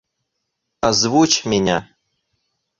Озвучь 0.87 1.39
меня. 1.49 1.77